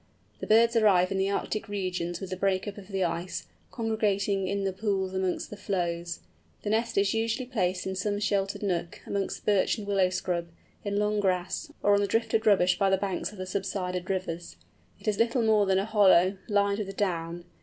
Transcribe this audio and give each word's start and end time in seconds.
The 0.39 0.47
birds 0.47 0.75
arrive 0.75 1.11
in 1.11 1.19
the 1.19 1.29
Arctic 1.29 1.67
regions 1.69 2.19
with 2.19 2.31
the 2.31 2.35
break 2.35 2.67
up 2.67 2.79
of 2.79 2.87
the 2.87 3.03
ice, 3.03 3.45
congregating 3.69 4.47
in 4.47 4.63
the 4.63 4.73
pools 4.73 5.13
amongst 5.13 5.51
the 5.51 5.55
floes. 5.57 6.21
The 6.63 6.71
nest 6.71 6.97
is 6.97 7.13
usually 7.13 7.45
placed 7.45 7.85
in 7.85 7.95
some 7.95 8.19
sheltered 8.19 8.63
nook, 8.63 8.99
amongst 9.05 9.45
birch 9.45 9.77
and 9.77 9.85
willow 9.85 10.09
scrub, 10.09 10.47
in 10.83 10.97
long 10.97 11.19
grass, 11.19 11.71
or 11.83 11.93
on 11.93 12.01
the 12.01 12.07
drifted 12.07 12.47
rubbish 12.47 12.79
by 12.79 12.89
the 12.89 12.97
banks 12.97 13.31
of 13.31 13.37
the 13.37 13.45
subsided 13.45 14.09
rivers. 14.09 14.55
It 14.99 15.07
is 15.07 15.19
little 15.19 15.43
more 15.43 15.67
than 15.67 15.77
a 15.77 15.85
hollow, 15.85 16.35
lined 16.49 16.79
with 16.79 16.97
down. 16.97 17.43